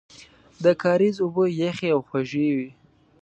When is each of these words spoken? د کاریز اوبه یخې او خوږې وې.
د 0.63 0.65
کاریز 0.81 1.15
اوبه 1.23 1.43
یخې 1.63 1.89
او 1.95 2.01
خوږې 2.07 2.47
وې. 2.57 2.69